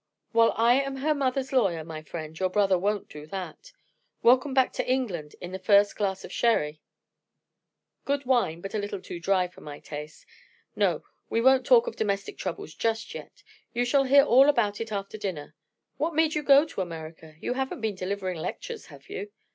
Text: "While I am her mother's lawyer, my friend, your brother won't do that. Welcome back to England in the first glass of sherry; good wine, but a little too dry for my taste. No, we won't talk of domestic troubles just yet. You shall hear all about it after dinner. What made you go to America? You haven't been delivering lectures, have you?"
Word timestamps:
"While 0.31 0.55
I 0.57 0.81
am 0.81 0.95
her 0.95 1.13
mother's 1.13 1.53
lawyer, 1.53 1.83
my 1.83 2.01
friend, 2.01 2.39
your 2.39 2.49
brother 2.49 2.75
won't 2.75 3.07
do 3.07 3.27
that. 3.27 3.71
Welcome 4.23 4.51
back 4.51 4.73
to 4.73 4.89
England 4.91 5.35
in 5.39 5.51
the 5.51 5.59
first 5.59 5.95
glass 5.95 6.25
of 6.25 6.31
sherry; 6.31 6.81
good 8.03 8.25
wine, 8.25 8.61
but 8.61 8.73
a 8.73 8.79
little 8.79 8.99
too 8.99 9.19
dry 9.19 9.47
for 9.47 9.61
my 9.61 9.79
taste. 9.79 10.25
No, 10.75 11.03
we 11.29 11.39
won't 11.39 11.67
talk 11.67 11.85
of 11.85 11.97
domestic 11.97 12.35
troubles 12.39 12.73
just 12.73 13.13
yet. 13.13 13.43
You 13.75 13.85
shall 13.85 14.05
hear 14.05 14.23
all 14.23 14.49
about 14.49 14.81
it 14.81 14.91
after 14.91 15.19
dinner. 15.19 15.53
What 15.97 16.15
made 16.15 16.33
you 16.33 16.41
go 16.41 16.65
to 16.65 16.81
America? 16.81 17.35
You 17.39 17.53
haven't 17.53 17.81
been 17.81 17.93
delivering 17.93 18.39
lectures, 18.39 18.87
have 18.87 19.07
you?" 19.07 19.29